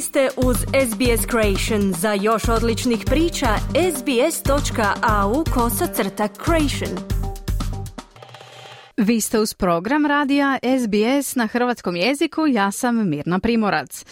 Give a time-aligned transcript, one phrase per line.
[0.00, 1.92] Ste uz SBS Creation.
[1.92, 3.46] Za još odličnih priča,
[3.96, 6.98] sbs.au kosacrta creation.
[8.96, 14.04] Vi ste uz program radija SBS na hrvatskom jeziku, ja sam Mirna Primorac.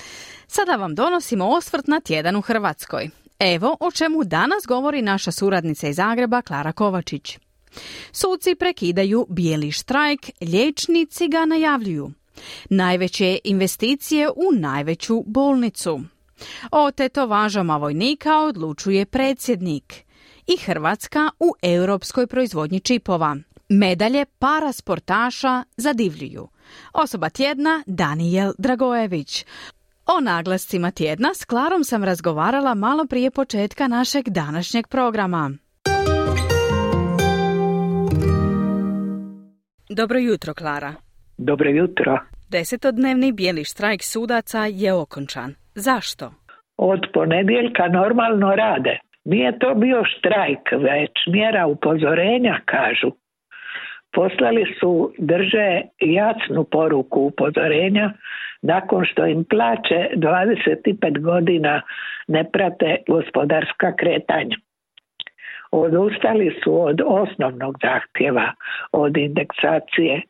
[0.46, 3.10] Sada vam donosimo osvrt na tjedan u Hrvatskoj.
[3.38, 7.38] Evo o čemu danas govori naša suradnica iz Zagreba, Klara Kovačić.
[8.12, 12.10] Suci prekidaju bijeli štrajk, liječnici ga najavljuju.
[12.70, 16.00] Najveće investicije u najveću bolnicu.
[16.70, 19.94] O tetovažama vojnika odlučuje predsjednik.
[20.46, 23.36] I Hrvatska u europskoj proizvodnji čipova.
[23.68, 26.48] Medalje para sportaša zadivljuju.
[26.92, 29.44] Osoba tjedna Danijel Dragojević.
[30.06, 35.50] O naglascima tjedna s Klarom sam razgovarala malo prije početka našeg današnjeg programa.
[39.88, 41.07] Dobro jutro, Klara.
[41.38, 42.18] Dobro jutro.
[42.50, 45.50] Desetodnevni bijeli štrajk sudaca je okončan.
[45.74, 46.30] Zašto?
[46.76, 48.98] Od ponedjeljka normalno rade.
[49.24, 53.10] Nije to bio štrajk, već mjera upozorenja, kažu.
[54.12, 58.12] Poslali su drže jasnu poruku upozorenja
[58.62, 61.82] nakon što im plaće 25 godina
[62.28, 64.56] ne prate gospodarska kretanja.
[65.70, 68.52] Odustali su od osnovnog zahtjeva,
[68.92, 70.22] od indeksacije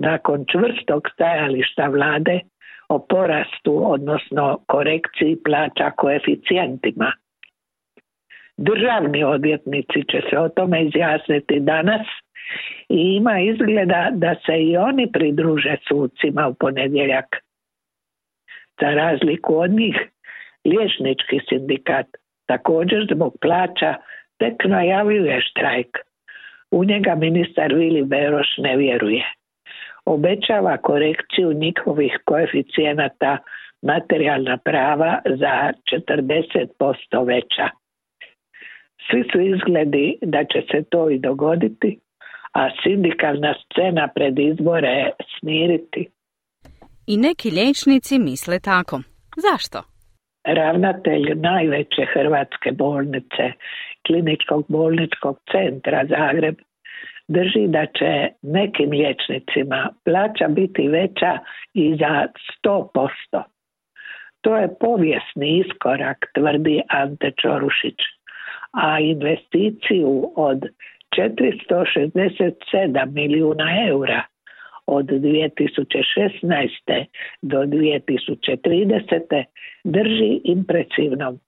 [0.00, 2.40] nakon čvrstog stajališta vlade
[2.88, 7.12] o porastu, odnosno korekciji plaća koeficijentima.
[8.56, 12.06] Državni odvjetnici će se o tome izjasniti danas
[12.88, 17.36] i ima izgleda da se i oni pridruže sucima u ponedjeljak.
[18.80, 19.96] Za razliku od njih,
[20.64, 22.06] liječnički sindikat
[22.46, 23.94] također zbog plaća
[24.38, 25.96] tek najavljuje štrajk.
[26.70, 29.39] U njega ministar Vili Beroš ne vjeruje
[30.04, 33.38] obećava korekciju njihovih koeficijenata
[33.82, 37.68] materijalna prava za 40% veća.
[39.10, 41.98] Svi su izgledi da će se to i dogoditi,
[42.52, 46.08] a sindikalna scena pred izbore smiriti.
[47.06, 49.00] I neki liječnici misle tako.
[49.36, 49.78] Zašto?
[50.44, 53.44] Ravnatelj najveće hrvatske bolnice,
[54.06, 56.54] kliničkog bolničkog centra Zagreb,
[57.30, 61.38] drži da će nekim liječnicima plaća biti veća
[61.74, 62.26] i za
[62.64, 63.42] 100%.
[64.40, 67.98] To je povijesni iskorak, tvrdi Ante Čorušić.
[68.72, 70.60] A investiciju od
[71.16, 74.22] 467 milijuna eura
[74.86, 77.04] od 2016.
[77.42, 79.44] do 2030.
[79.84, 81.38] drži impresivnom.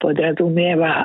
[0.00, 1.04] Podrazumijeva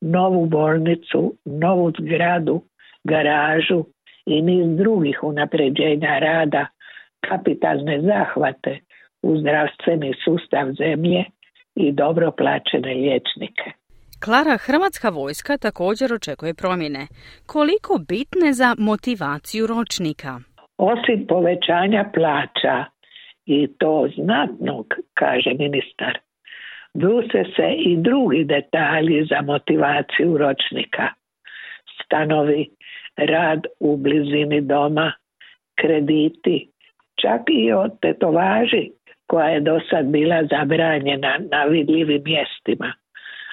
[0.00, 2.62] novu bolnicu, novu zgradu,
[3.04, 3.84] garažu
[4.26, 6.66] i niz drugih unapređenja rada,
[7.28, 8.78] kapitalne zahvate
[9.22, 11.24] u zdravstveni sustav zemlje
[11.74, 13.70] i dobro plaćene liječnike.
[14.24, 17.06] Klara, Hrvatska vojska također očekuje promjene.
[17.46, 20.32] Koliko bitne za motivaciju ročnika?
[20.78, 22.84] Osim povećanja plaća
[23.46, 26.18] i to znatnog, kaže ministar,
[26.94, 31.06] bruse se i drugi detalji za motivaciju ročnika.
[32.04, 32.68] Stanovi,
[33.26, 35.12] rad u blizini doma,
[35.80, 36.70] krediti,
[37.22, 38.90] čak i o tetovaži
[39.26, 42.92] koja je do sad bila zabranjena na vidljivim mjestima.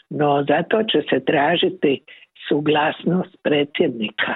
[0.10, 2.04] No zato će se tražiti
[2.50, 4.34] suglasnost predsjednika.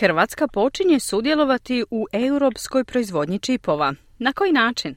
[0.00, 3.92] Hrvatska počinje sudjelovati u europskoj proizvodnji čipova.
[4.18, 4.94] Na koji način?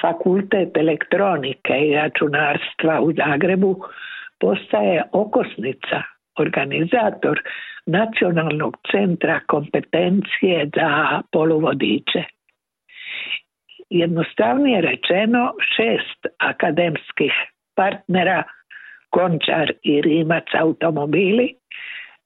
[0.00, 3.72] Fakultet elektronike i računarstva u Zagrebu
[4.40, 5.98] postaje okosnica,
[6.38, 7.42] organizator
[7.86, 12.24] nacionalnog centra kompetencije za poluvodiče.
[13.90, 17.32] Jednostavnije rečeno šest akademskih
[17.74, 18.42] partnera
[19.10, 21.54] Končar i Rimac automobili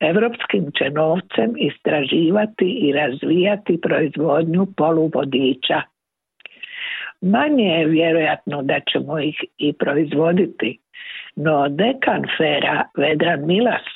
[0.01, 5.83] evropskim će novcem istraživati i razvijati proizvodnju poluvodiča.
[7.21, 10.79] Manje je vjerojatno da ćemo ih i proizvoditi,
[11.37, 13.96] no dekan Fera Vedran Milas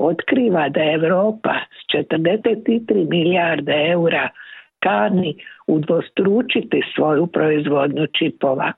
[0.00, 4.28] otkriva da Europa s 43 milijarde eura
[4.78, 5.34] kani
[5.66, 8.72] udvostručiti svoju proizvodnju čipova.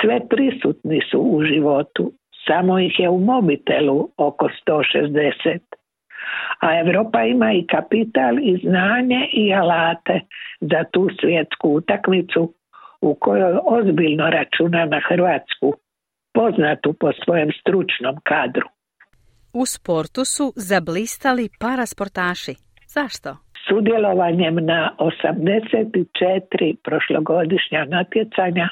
[0.00, 2.12] Sve prisutni su u životu,
[2.46, 5.58] samo ih je u mobitelu oko 160.
[6.60, 10.20] A Europa ima i kapital i znanje i alate
[10.60, 12.54] za tu svjetsku utakmicu
[13.00, 15.74] u kojoj ozbiljno računa na Hrvatsku,
[16.34, 18.68] poznatu po svojem stručnom kadru.
[19.52, 22.54] U sportu su zablistali parasportaši.
[22.86, 23.36] Zašto?
[23.68, 28.68] Sudjelovanjem na 84 prošlogodišnja natjecanja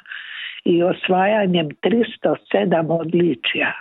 [0.65, 3.73] i osvajanjem 307 odličja,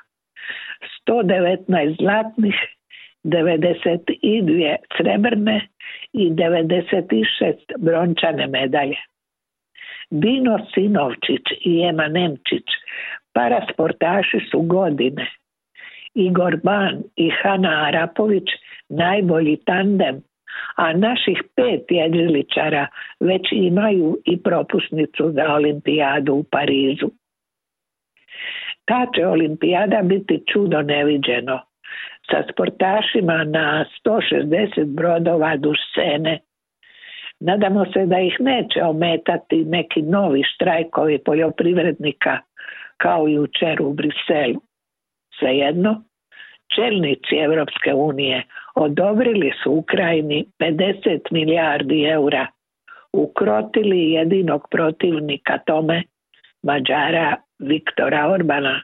[1.07, 2.55] 119 zlatnih,
[3.23, 5.67] 92 srebrne
[6.13, 8.97] i 96 brončane medalje.
[10.09, 12.67] Dino Sinovčić i Ema Nemčić,
[13.33, 15.27] parasportaši su godine.
[16.17, 18.47] Igor Ban i Hana Arapović
[18.89, 20.21] najbolji tandem,
[20.75, 22.87] a naših pet jedriličara
[23.19, 27.09] već imaju i propusnicu za olimpijadu u Parizu.
[28.85, 31.59] Ta će olimpijada biti čudo neviđeno,
[32.31, 36.39] sa sportašima na 160 brodova duž sene.
[37.39, 42.39] Nadamo se da ih neće ometati neki novi štrajkovi poljoprivrednika
[42.97, 44.61] kao jučer u Briselu.
[45.39, 46.03] Svejedno,
[46.75, 48.43] čelnici Europske unije
[48.75, 52.47] odobrili su Ukrajini 50 milijardi eura,
[53.13, 56.03] ukrotili jedinog protivnika tome,
[56.63, 58.81] Mađara Viktora Orbana,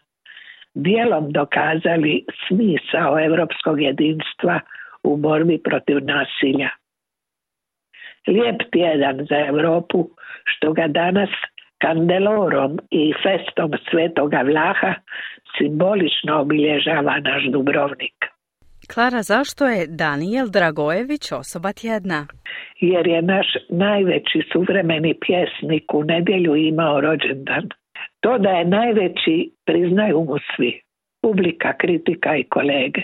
[0.73, 4.59] dijelom dokazali smisao europskog jedinstva
[5.03, 6.69] u borbi protiv nasilja.
[8.27, 10.09] Lijep tjedan za Europu
[10.43, 11.29] što ga danas
[11.83, 14.93] kandelorom i festom svetoga Vlaha
[15.57, 18.17] simbolično obilježava naš Dubrovnik.
[18.93, 22.27] Klara, zašto je Daniel Dragojević osoba tjedna?
[22.79, 27.65] Jer je naš najveći suvremeni pjesnik u nedjelju imao rođendan.
[28.19, 30.81] To da je najveći priznaju mu svi,
[31.21, 33.01] publika, kritika i kolege.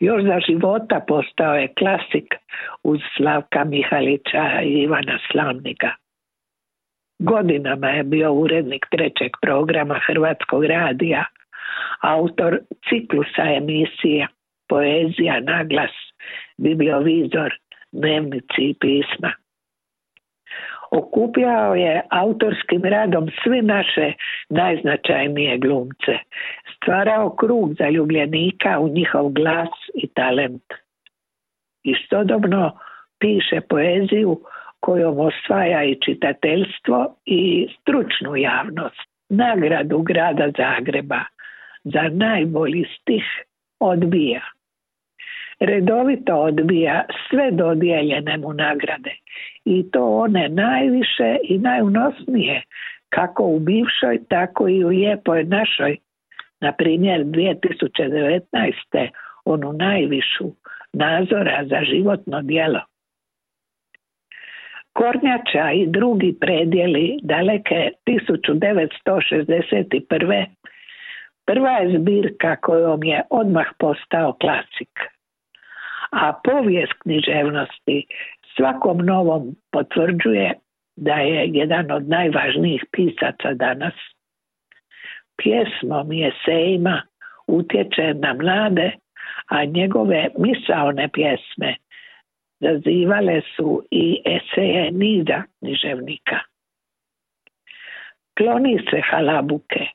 [0.00, 2.34] Još za života postao je klasik
[2.82, 5.90] uz Slavka Mihalića i Ivana Slavnika.
[7.18, 11.24] Godinama je bio urednik trećeg programa Hrvatskog radija,
[12.00, 12.58] autor
[12.88, 14.28] ciklusa emisija
[14.68, 15.94] Poezija, Naglas,
[16.56, 17.54] Bibliovizor,
[17.92, 19.32] Dnevnici i pisma
[20.96, 24.12] okupljao je autorskim radom sve naše
[24.48, 26.18] najznačajnije glumce.
[26.76, 30.64] Stvarao krug za ljubljenika u njihov glas i talent.
[31.82, 32.78] Istodobno
[33.18, 34.40] piše poeziju
[34.84, 39.08] kojom osvaja i čitateljstvo i stručnu javnost.
[39.28, 41.20] Nagradu grada Zagreba
[41.84, 43.24] za najbolji stih
[43.80, 44.40] odbija
[45.60, 49.14] redovito odbija sve dodijeljene mu nagrade
[49.64, 52.62] i to one najviše i najunosnije
[53.08, 55.96] kako u bivšoj tako i u lijepoj našoj
[56.60, 59.08] na primjer 2019.
[59.44, 60.44] onu najvišu
[60.92, 62.80] nazora za životno djelo.
[64.94, 70.44] Kornjača i drugi predjeli daleke 1961.
[71.46, 75.14] Prva je zbirka kojom je odmah postao klasik
[76.14, 78.06] a povijest književnosti
[78.56, 80.52] svakom novom potvrđuje
[80.96, 83.94] da je jedan od najvažnijih pisaca danas.
[85.36, 87.02] Pjesmom i esejima
[87.46, 88.92] utječe na mlade,
[89.48, 91.76] a njegove misaone pjesme
[92.64, 96.38] zazivale su i eseje niza književnika.
[98.38, 99.86] Kloni se halabuke,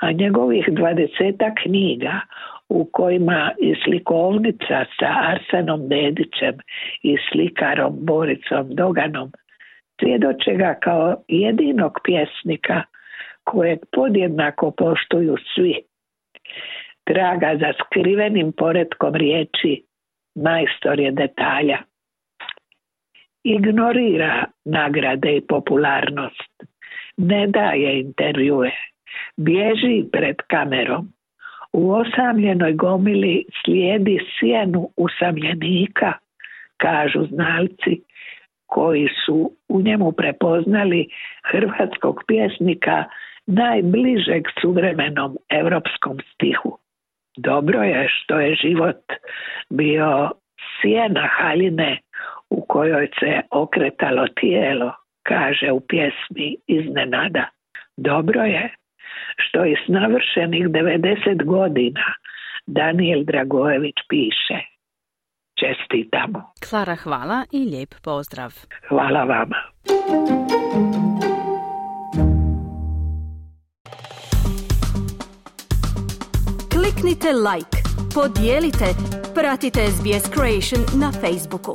[0.00, 2.20] a njegovih dvadeseta knjiga
[2.68, 6.54] u kojima i slikovnica sa Arsenom Dedićem
[7.02, 9.32] i slikarom Boricom Doganom
[10.00, 12.82] svjedoče ga kao jedinog pjesnika
[13.44, 15.74] kojeg podjednako poštuju svi.
[17.04, 19.82] Traga za skrivenim poredkom riječi
[20.34, 21.78] majstor je detalja.
[23.44, 26.52] Ignorira nagrade i popularnost.
[27.16, 28.70] Ne daje intervjue.
[29.36, 31.12] Bježi pred kamerom
[31.72, 36.12] u osamljenoj gomili slijedi sjenu usamljenika,
[36.76, 38.00] kažu znalci
[38.66, 41.08] koji su u njemu prepoznali
[41.44, 43.04] hrvatskog pjesnika
[43.46, 46.78] najbližeg suvremenom europskom stihu.
[47.36, 49.02] Dobro je što je život
[49.70, 50.30] bio
[50.80, 51.98] sjena haljine
[52.80, 57.44] kojoj se okretalo tijelo, kaže u pjesmi iznenada.
[57.96, 58.74] Dobro je
[59.36, 62.06] što je s navršenih 90 godina
[62.66, 64.58] Daniel Dragojević piše.
[65.60, 66.40] Čestitamo.
[66.68, 68.52] Klara, hvala i lijep pozdrav.
[68.88, 69.60] Hvala vama.
[76.72, 77.78] Kliknite like,
[78.14, 78.88] podijelite,
[79.34, 81.74] pratite SBS Creation na Facebooku.